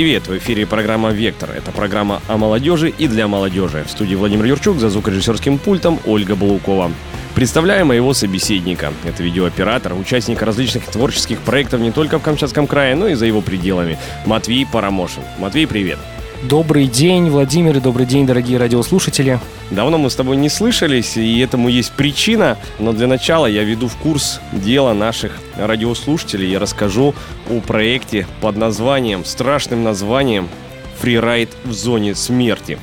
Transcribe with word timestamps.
Привет! 0.00 0.28
В 0.28 0.38
эфире 0.38 0.66
программа 0.66 1.10
«Вектор». 1.10 1.50
Это 1.50 1.72
программа 1.72 2.22
о 2.26 2.38
молодежи 2.38 2.88
и 2.88 3.06
для 3.06 3.28
молодежи. 3.28 3.84
В 3.86 3.90
студии 3.90 4.14
Владимир 4.14 4.46
Юрчук, 4.46 4.78
за 4.78 4.88
звукорежиссерским 4.88 5.58
пультом 5.58 6.00
Ольга 6.06 6.36
Балукова. 6.36 6.90
Представляем 7.34 7.88
моего 7.88 8.14
собеседника. 8.14 8.94
Это 9.04 9.22
видеооператор, 9.22 9.92
участник 9.92 10.40
различных 10.40 10.86
творческих 10.86 11.40
проектов 11.40 11.82
не 11.82 11.90
только 11.90 12.18
в 12.18 12.22
Камчатском 12.22 12.66
крае, 12.66 12.96
но 12.96 13.08
и 13.08 13.14
за 13.14 13.26
его 13.26 13.42
пределами. 13.42 13.98
Матвей 14.24 14.64
Парамошин. 14.64 15.22
Матвей, 15.38 15.66
привет! 15.66 15.98
Добрый 16.42 16.86
день, 16.86 17.28
Владимир, 17.28 17.76
и 17.76 17.80
добрый 17.80 18.06
день, 18.06 18.26
дорогие 18.26 18.56
радиослушатели. 18.56 19.38
Давно 19.70 19.98
мы 19.98 20.08
с 20.08 20.14
тобой 20.14 20.38
не 20.38 20.48
слышались, 20.48 21.18
и 21.18 21.38
этому 21.40 21.68
есть 21.68 21.92
причина, 21.92 22.56
но 22.78 22.92
для 22.92 23.06
начала 23.06 23.44
я 23.44 23.62
веду 23.62 23.88
в 23.88 23.96
курс 23.96 24.40
дела 24.50 24.94
наших 24.94 25.38
радиослушателей. 25.58 26.50
Я 26.50 26.58
расскажу 26.58 27.14
о 27.50 27.60
проекте 27.60 28.26
под 28.40 28.56
названием, 28.56 29.26
страшным 29.26 29.84
названием 29.84 30.48
«Фрирайд 31.00 31.50
в 31.64 31.72
зоне 31.72 32.14
смерти». 32.14 32.78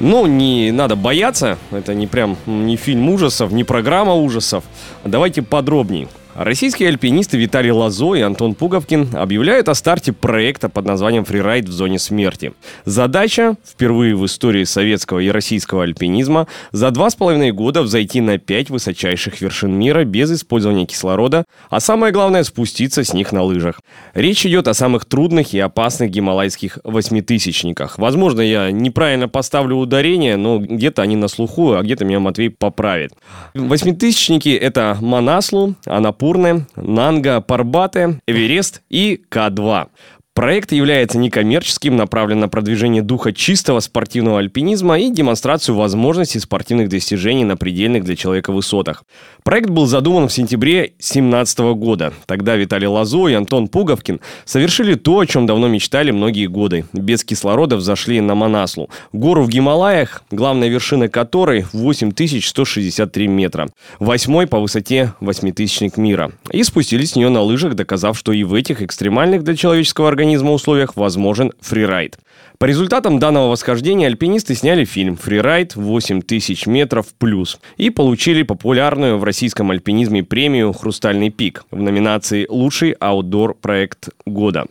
Ну, 0.00 0.26
не 0.26 0.72
надо 0.72 0.96
бояться, 0.96 1.58
это 1.70 1.94
не 1.94 2.08
прям 2.08 2.36
не 2.44 2.74
фильм 2.74 3.08
ужасов, 3.08 3.52
не 3.52 3.62
программа 3.62 4.14
ужасов. 4.14 4.64
Давайте 5.04 5.42
подробнее. 5.42 6.08
Российские 6.38 6.90
альпинисты 6.90 7.38
Виталий 7.38 7.70
Лазо 7.70 8.12
и 8.12 8.20
Антон 8.20 8.54
Пуговкин 8.54 9.16
объявляют 9.16 9.70
о 9.70 9.74
старте 9.74 10.12
проекта 10.12 10.68
под 10.68 10.84
названием 10.84 11.24
«Фрирайд 11.24 11.66
в 11.66 11.72
зоне 11.72 11.98
смерти». 11.98 12.52
Задача, 12.84 13.56
впервые 13.64 14.14
в 14.14 14.26
истории 14.26 14.64
советского 14.64 15.20
и 15.20 15.30
российского 15.30 15.84
альпинизма, 15.84 16.46
за 16.72 16.90
два 16.90 17.08
с 17.08 17.14
половиной 17.14 17.52
года 17.52 17.80
взойти 17.80 18.20
на 18.20 18.36
пять 18.36 18.68
высочайших 18.68 19.40
вершин 19.40 19.72
мира 19.72 20.04
без 20.04 20.30
использования 20.30 20.84
кислорода, 20.84 21.46
а 21.70 21.80
самое 21.80 22.12
главное– 22.12 22.42
спуститься 22.44 23.02
с 23.02 23.14
них 23.14 23.32
на 23.32 23.42
лыжах. 23.42 23.80
Речь 24.12 24.44
идет 24.44 24.68
о 24.68 24.74
самых 24.74 25.06
трудных 25.06 25.54
и 25.54 25.58
опасных 25.58 26.10
гималайских 26.10 26.80
восьмитысячниках. 26.84 27.98
Возможно, 27.98 28.42
я 28.42 28.70
неправильно 28.70 29.26
поставлю 29.26 29.76
ударение, 29.76 30.36
но 30.36 30.58
где-то 30.58 31.00
они 31.00 31.16
на 31.16 31.28
слуху, 31.28 31.72
а 31.72 31.82
где-то 31.82 32.04
меня 32.04 32.20
Матвей 32.20 32.50
поправит. 32.50 33.12
Восьмитысячники– 33.54 34.50
это 34.50 34.98
Манаслу, 35.00 35.76
Анапу 35.86 36.25
Анапурны, 36.26 36.66
Нанга 36.74 37.40
Парбаты, 37.40 38.20
Эверест 38.26 38.82
и 38.90 39.22
К2. 39.30 39.88
Проект 40.36 40.72
является 40.72 41.16
некоммерческим, 41.16 41.96
направлен 41.96 42.40
на 42.40 42.50
продвижение 42.50 43.00
духа 43.00 43.32
чистого 43.32 43.80
спортивного 43.80 44.38
альпинизма 44.38 44.98
и 44.98 45.10
демонстрацию 45.10 45.74
возможностей 45.74 46.40
спортивных 46.40 46.90
достижений 46.90 47.46
на 47.46 47.56
предельных 47.56 48.04
для 48.04 48.16
человека 48.16 48.52
высотах. 48.52 49.04
Проект 49.44 49.70
был 49.70 49.86
задуман 49.86 50.28
в 50.28 50.32
сентябре 50.34 50.92
2017 50.98 51.58
года. 51.74 52.12
Тогда 52.26 52.54
Виталий 52.56 52.86
Лазо 52.86 53.28
и 53.28 53.32
Антон 53.32 53.68
Пуговкин 53.68 54.20
совершили 54.44 54.94
то, 54.94 55.20
о 55.20 55.24
чем 55.24 55.46
давно 55.46 55.68
мечтали 55.68 56.10
многие 56.10 56.48
годы. 56.48 56.84
Без 56.92 57.24
кислорода 57.24 57.78
взошли 57.78 58.20
на 58.20 58.34
Манаслу. 58.34 58.90
Гору 59.14 59.42
в 59.42 59.48
Гималаях, 59.48 60.22
главная 60.30 60.68
вершина 60.68 61.08
которой 61.08 61.64
8163 61.72 63.26
метра. 63.26 63.70
Восьмой 64.00 64.46
по 64.46 64.60
высоте 64.60 65.14
восьмитысячник 65.20 65.96
мира. 65.96 66.32
И 66.52 66.62
спустились 66.62 67.12
с 67.12 67.16
нее 67.16 67.30
на 67.30 67.40
лыжах, 67.40 67.74
доказав, 67.74 68.18
что 68.18 68.32
и 68.32 68.44
в 68.44 68.52
этих 68.52 68.82
экстремальных 68.82 69.42
для 69.42 69.56
человеческого 69.56 70.08
организма 70.08 70.25
организма 70.26 70.52
условиях 70.52 70.96
возможен 70.96 71.52
фрирайд. 71.60 72.18
По 72.58 72.64
результатам 72.64 73.20
данного 73.20 73.50
восхождения 73.50 74.08
альпинисты 74.08 74.56
сняли 74.56 74.84
фильм 74.84 75.16
«Фрирайд 75.16 75.76
8000 75.76 76.66
метров 76.66 77.06
плюс» 77.18 77.60
и 77.76 77.90
получили 77.90 78.42
популярную 78.42 79.18
в 79.18 79.24
российском 79.24 79.70
альпинизме 79.70 80.24
премию 80.24 80.72
«Хрустальный 80.72 81.30
пик» 81.30 81.64
в 81.70 81.80
номинации 81.80 82.46
«Лучший 82.48 82.92
аутдор 82.92 83.54
проект 83.54 84.08
года». 84.26 84.66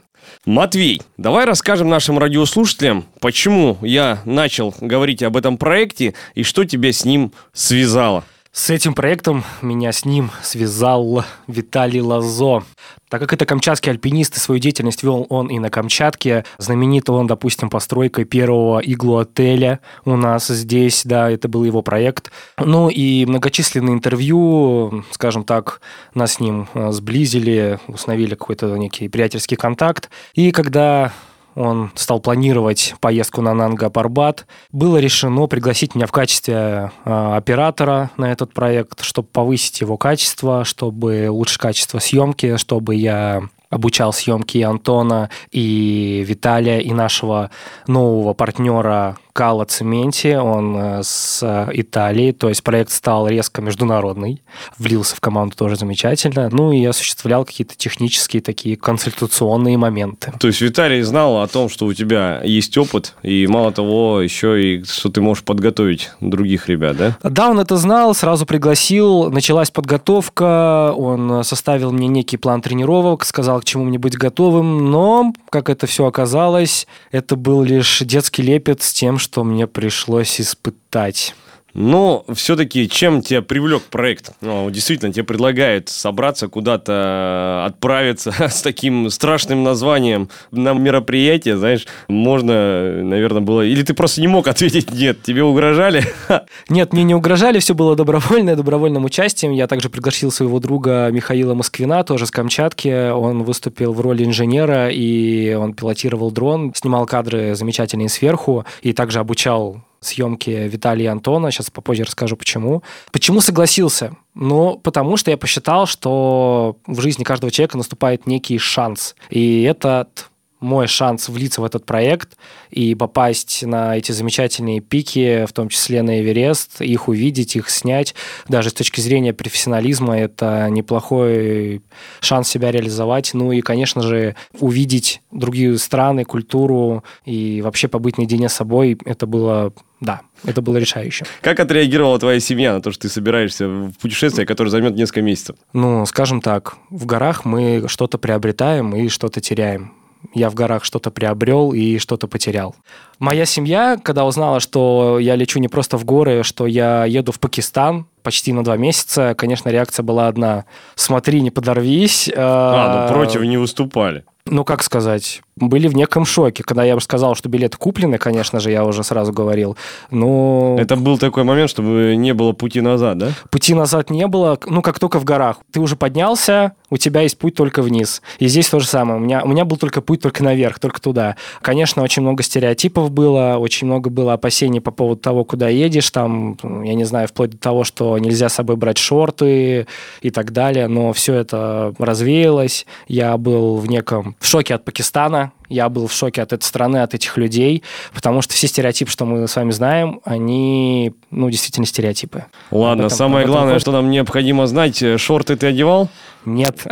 Матвей, 0.46 1.02
давай 1.18 1.46
расскажем 1.46 1.88
нашим 1.88 2.18
радиослушателям, 2.18 3.06
почему 3.22 3.78
я 3.82 4.20
начал 4.26 4.74
говорить 4.82 5.24
об 5.24 5.38
этом 5.38 5.58
проекте 5.58 6.16
и 6.34 6.44
что 6.44 6.66
тебя 6.66 6.92
с 6.92 7.06
ним 7.06 7.32
связало. 7.54 8.26
С 8.56 8.70
этим 8.70 8.94
проектом 8.94 9.44
меня 9.62 9.92
с 9.92 10.06
ним 10.06 10.32
связал 10.42 11.26
Виталий 11.46 12.00
Лазо. 12.00 12.64
Так 13.10 13.20
как 13.20 13.34
это 13.34 13.46
камчатский 13.46 13.92
альпинист, 13.92 14.38
и 14.38 14.40
свою 14.40 14.62
деятельность 14.62 15.04
вел 15.04 15.28
он 15.28 15.48
и 15.48 15.60
на 15.60 15.70
Камчатке. 15.70 16.46
Знаменит 16.58 17.10
он, 17.10 17.28
допустим, 17.28 17.70
постройкой 17.70 18.24
первого 18.24 18.80
иглу-отеля 18.80 19.82
у 20.06 20.16
нас 20.16 20.48
здесь, 20.48 21.02
да, 21.04 21.30
это 21.30 21.50
был 21.50 21.66
его 21.66 21.82
проект. 21.82 22.32
Ну 22.58 22.88
и 22.88 23.26
многочисленные 23.26 23.94
интервью, 23.94 25.04
скажем 25.12 25.44
так, 25.44 25.82
нас 26.14 26.36
с 26.36 26.40
ним 26.40 26.70
э, 26.74 26.94
сблизили, 26.94 27.78
установили 27.90 28.36
какой-то 28.36 28.78
некий 28.78 29.10
приятельский 29.10 29.58
контакт. 29.58 30.10
И 30.34 30.54
когда 30.54 31.12
он 31.56 31.92
стал 31.96 32.20
планировать 32.20 32.96
поездку 33.00 33.42
на 33.42 33.54
Нанга-Парбат. 33.54 34.46
Было 34.72 34.98
решено 34.98 35.48
пригласить 35.48 35.96
меня 35.96 36.06
в 36.06 36.12
качестве 36.12 36.92
э, 37.06 37.36
оператора 37.36 38.12
на 38.18 38.32
этот 38.32 38.54
проект, 38.54 39.02
чтобы 39.02 39.30
повысить 39.30 39.82
его 39.82 39.98
качество, 39.98 40.66
чтобы 40.66 41.30
улучшить 41.30 41.58
качество 41.58 42.00
съемки, 42.00 42.58
чтобы 42.58 42.96
я 42.96 43.44
обучал 43.70 44.14
съемки 44.14 44.58
и 44.58 44.64
Антона, 44.64 45.30
и 45.52 46.24
Виталия, 46.28 46.80
и 46.80 46.92
нашего 46.92 47.52
нового 47.88 48.34
партнера 48.34 49.18
Кала 49.36 49.66
Цементи, 49.66 50.34
он 50.34 50.78
э, 50.78 51.04
с 51.04 51.44
Италии, 51.74 52.32
то 52.32 52.48
есть 52.48 52.64
проект 52.64 52.90
стал 52.92 53.28
резко 53.28 53.62
международный, 53.62 54.42
влился 54.78 55.14
в 55.14 55.20
команду 55.20 55.58
тоже 55.58 55.76
замечательно, 55.76 56.48
ну 56.54 56.72
и 56.72 56.86
осуществлял 56.86 57.44
какие-то 57.44 57.76
технические 57.76 58.42
такие 58.42 58.78
консультационные 58.78 59.78
моменты. 59.78 60.32
То 60.40 60.48
есть 60.48 60.62
Виталий 60.62 61.02
знал 61.02 61.42
о 61.42 61.48
том, 61.48 61.68
что 61.68 61.86
у 61.86 61.94
тебя 61.94 62.40
есть 62.46 62.78
опыт, 62.78 63.14
и 63.24 63.46
мало 63.48 63.74
того, 63.74 64.22
еще 64.22 64.64
и 64.64 64.86
что 64.86 65.10
ты 65.10 65.20
можешь 65.20 65.44
подготовить 65.44 66.12
других 66.22 66.70
ребят, 66.70 66.96
да? 66.96 67.18
Да, 67.22 67.50
он 67.50 67.60
это 67.60 67.76
знал, 67.76 68.16
сразу 68.16 68.46
пригласил, 68.46 69.30
началась 69.30 69.70
подготовка, 69.70 70.94
он 70.96 71.44
составил 71.44 71.92
мне 71.92 72.08
некий 72.08 72.38
план 72.38 72.62
тренировок, 72.62 73.26
сказал, 73.26 73.60
к 73.60 73.66
чему 73.66 73.84
мне 73.84 74.00
быть 74.00 74.18
готовым, 74.18 74.90
но, 74.90 75.34
как 75.50 75.70
это 75.70 75.88
все 75.88 76.06
оказалось, 76.06 76.88
это 77.12 77.36
был 77.36 77.64
лишь 77.64 78.00
детский 78.00 78.42
лепет 78.42 78.82
с 78.82 78.94
тем, 78.94 79.20
что 79.26 79.44
мне 79.44 79.66
пришлось 79.66 80.40
испытать. 80.40 81.34
Но 81.76 82.24
все-таки 82.34 82.88
чем 82.90 83.22
тебя 83.22 83.42
привлек 83.42 83.84
проект? 83.84 84.32
Ну, 84.40 84.70
действительно, 84.72 85.12
тебе 85.12 85.26
предлагают 85.26 85.90
собраться 85.90 86.48
куда-то, 86.48 87.66
отправиться 87.66 88.32
с 88.50 88.62
таким 88.62 89.10
страшным 89.10 89.64
названием 89.64 90.30
на 90.52 90.74
мероприятие, 90.74 91.58
знаешь, 91.58 91.86
можно, 92.08 93.04
наверное, 93.04 93.42
было... 93.42 93.62
Или 93.62 93.84
ты 93.84 93.94
просто 93.94 94.22
не 94.22 94.28
мог 94.28 94.48
ответить 94.48 94.92
«нет», 94.92 95.22
тебе 95.22 95.44
угрожали? 95.44 96.06
Нет, 96.70 96.94
мне 96.94 97.04
не 97.04 97.14
угрожали, 97.14 97.60
все 97.60 97.76
было 97.76 97.96
добровольное, 97.96 98.56
добровольным 98.66 99.04
участием. 99.04 99.52
Я 99.52 99.68
также 99.68 99.90
пригласил 99.90 100.32
своего 100.32 100.60
друга 100.62 101.10
Михаила 101.12 101.56
Москвина, 101.56 102.04
тоже 102.06 102.26
с 102.26 102.32
Камчатки. 102.32 103.12
Он 103.12 103.44
выступил 103.44 103.92
в 103.92 104.00
роли 104.00 104.24
инженера, 104.24 104.90
и 104.90 105.54
он 105.54 105.74
пилотировал 105.74 106.32
дрон, 106.32 106.74
снимал 106.74 107.06
кадры 107.06 107.54
замечательные 107.56 108.08
сверху, 108.08 108.66
и 108.82 108.94
также 108.94 109.20
обучал 109.20 109.85
съемки 110.06 110.50
Виталия 110.50 111.06
и 111.06 111.12
Антона. 111.12 111.52
Сейчас 111.52 111.70
попозже 111.70 112.04
расскажу, 112.04 112.38
почему. 112.38 112.84
Почему 113.12 113.42
согласился? 113.42 114.16
Ну, 114.34 114.78
потому 114.78 115.18
что 115.18 115.32
я 115.32 115.38
посчитал, 115.38 115.86
что 115.86 116.78
в 116.86 117.02
жизни 117.02 117.24
каждого 117.24 117.52
человека 117.52 117.78
наступает 117.78 118.28
некий 118.28 118.58
шанс. 118.58 119.16
И 119.30 119.64
этот 119.64 120.30
мой 120.60 120.88
шанс 120.88 121.30
влиться 121.30 121.62
в 121.62 121.66
этот 121.66 121.86
проект 121.86 122.38
и 122.72 122.96
попасть 122.96 123.64
на 123.64 123.98
эти 123.98 124.12
замечательные 124.12 124.80
пики, 124.80 125.46
в 125.46 125.54
том 125.54 125.70
числе 125.70 126.02
на 126.02 126.22
Эверест, 126.22 126.82
их 126.82 127.08
увидеть, 127.08 127.56
их 127.56 127.70
снять. 127.70 128.16
Даже 128.48 128.70
с 128.70 128.74
точки 128.74 129.02
зрения 129.02 129.34
профессионализма 129.34 130.18
это 130.18 130.68
неплохой 130.70 131.82
шанс 132.22 132.50
себя 132.50 132.72
реализовать. 132.72 133.34
Ну 133.34 133.52
и, 133.52 133.62
конечно 133.62 134.02
же, 134.02 134.36
увидеть 134.60 135.22
другие 135.32 135.78
страны, 135.78 136.24
культуру 136.24 137.04
и 137.26 137.62
вообще 137.62 137.88
побыть 137.88 138.18
наедине 138.18 138.50
с 138.50 138.54
собой, 138.54 138.98
это 139.06 139.28
было 139.28 139.74
да, 140.02 140.22
это 140.44 140.62
было 140.62 140.78
решающе. 140.78 141.26
Как 141.42 141.60
отреагировала 141.60 142.20
твоя 142.20 142.40
семья 142.40 142.74
на 142.74 142.82
то, 142.82 142.92
что 142.92 143.04
ты 143.04 143.10
собираешься 143.10 143.68
в 143.68 143.94
путешествие, 143.94 144.46
которое 144.46 144.70
займет 144.70 144.94
несколько 144.96 145.22
месяцев? 145.22 145.56
Ну, 145.74 146.06
скажем 146.06 146.42
так, 146.42 146.76
в 146.90 147.06
горах 147.06 147.46
мы 147.46 147.86
что-то 147.88 148.18
приобретаем 148.18 148.94
и 148.94 149.08
что-то 149.08 149.40
теряем 149.40 149.94
я 150.34 150.50
в 150.50 150.54
горах 150.54 150.84
что-то 150.84 151.12
приобрел 151.12 151.72
и 151.74 151.98
что-то 151.98 152.28
потерял. 152.28 152.76
Моя 153.20 153.46
семья, 153.46 153.98
когда 154.02 154.26
узнала, 154.26 154.60
что 154.60 155.20
я 155.20 155.36
лечу 155.36 155.60
не 155.60 155.68
просто 155.68 155.98
в 155.98 156.06
горы, 156.06 156.44
что 156.44 156.68
я 156.68 157.06
еду 157.06 157.32
в 157.32 157.40
Пакистан 157.40 158.08
почти 158.24 158.54
на 158.54 158.64
два 158.64 158.76
месяца, 158.76 159.36
конечно, 159.38 159.70
реакция 159.70 160.04
была 160.04 160.28
одна. 160.28 160.66
Смотри, 160.96 161.42
не 161.42 161.52
подорвись. 161.52 162.30
А, 162.36 163.08
ну 163.08 163.14
против 163.14 163.42
не 163.42 163.58
выступали. 163.58 164.26
Ну, 164.46 164.64
как 164.64 164.84
сказать, 164.84 165.42
были 165.58 165.88
в 165.88 165.96
неком 165.96 166.26
шоке. 166.26 166.64
Когда 166.64 166.84
я 166.84 167.00
сказал, 167.00 167.36
что 167.36 167.48
билеты 167.48 167.78
куплены, 167.78 168.18
конечно 168.18 168.60
же, 168.60 168.72
я 168.72 168.84
уже 168.84 169.04
сразу 169.04 169.32
говорил. 169.32 169.78
Но... 170.12 170.76
Это 170.78 170.98
был 170.98 171.18
такой 171.18 171.44
момент, 171.44 171.70
чтобы 171.70 172.16
не 172.18 172.34
было 172.34 172.52
пути 172.52 172.82
назад, 172.82 173.18
да? 173.18 173.32
Пути 173.50 173.74
назад 173.74 174.10
не 174.10 174.28
было, 174.28 174.60
ну, 174.66 174.82
как 174.82 175.00
только 175.00 175.20
в 175.20 175.24
горах. 175.24 175.58
Ты 175.72 175.80
уже 175.80 175.96
поднялся, 175.96 176.74
у 176.90 176.98
тебя 176.98 177.22
есть 177.22 177.38
путь 177.38 177.56
только 177.56 177.82
вниз. 177.82 178.22
И 178.40 178.48
здесь 178.48 178.68
то 178.68 178.80
же 178.80 178.88
самое. 178.88 179.20
У 179.20 179.24
меня, 179.24 179.44
у 179.44 179.48
меня 179.48 179.64
был 179.64 179.78
только 179.78 180.02
путь 180.02 180.22
только 180.22 180.44
наверх, 180.44 180.80
только 180.80 181.02
туда. 181.02 181.38
Конечно, 181.62 182.04
очень 182.04 182.22
много 182.22 182.44
стереотипов 182.44 183.12
было, 183.12 183.56
очень 183.58 183.88
много 183.88 184.10
было 184.10 184.34
опасений 184.34 184.82
по 184.82 184.92
поводу 184.92 185.22
того, 185.22 185.46
куда 185.46 185.70
едешь. 185.70 186.10
Там, 186.12 186.58
я 186.84 186.94
не 186.94 187.06
знаю, 187.06 187.30
вплоть 187.30 187.52
до 187.52 187.58
того, 187.58 187.86
что 187.86 188.18
нельзя 188.18 188.50
с 188.50 188.56
собой 188.56 188.76
брать 188.76 188.98
шорты 188.98 189.88
и 190.22 190.30
так 190.32 190.52
далее. 190.52 190.88
Но 190.88 191.14
все 191.14 191.34
это 191.36 191.94
развеялось. 191.98 192.86
Я 193.08 193.38
был 193.38 193.78
в 193.78 193.88
неком 193.88 194.36
в 194.40 194.46
шоке 194.46 194.76
от 194.76 194.84
Пакистана. 194.84 195.45
Я 195.70 195.90
был 195.90 196.08
в 196.08 196.14
шоке 196.14 196.42
от 196.42 196.54
этой 196.54 196.64
страны, 196.64 196.98
от 196.98 197.14
этих 197.14 197.38
людей, 197.38 197.84
потому 198.14 198.42
что 198.42 198.54
все 198.54 198.68
стереотипы, 198.68 199.10
что 199.10 199.26
мы 199.26 199.48
с 199.48 199.56
вами 199.56 199.72
знаем, 199.72 200.22
они, 200.24 201.14
ну, 201.32 201.50
действительно 201.50 201.88
стереотипы. 201.88 202.46
Ладно, 202.72 203.04
этом, 203.04 203.18
самое 203.18 203.48
главное, 203.48 203.80
что 203.80 203.92
нам 203.92 204.12
необходимо 204.12 204.68
знать, 204.68 205.02
э, 205.02 205.18
шорты 205.18 205.56
ты 205.56 205.68
одевал? 205.68 206.10
Нет. 206.46 206.86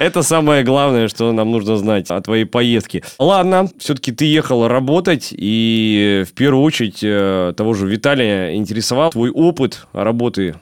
это 0.00 0.22
самое 0.22 0.64
главное, 0.64 1.08
что 1.08 1.32
нам 1.32 1.50
нужно 1.50 1.76
знать 1.76 2.10
о 2.10 2.20
твоей 2.22 2.46
поездке. 2.46 3.02
Ладно, 3.18 3.68
все-таки 3.78 4.12
ты 4.12 4.24
ехал 4.24 4.66
работать, 4.66 5.28
и 5.32 6.24
в 6.26 6.32
первую 6.32 6.64
очередь 6.64 7.00
э, 7.02 7.52
того 7.56 7.74
же 7.74 7.86
Виталия 7.86 8.54
интересовал 8.54 9.10
твой 9.10 9.30
опыт 9.30 9.86
работы, 9.92 10.54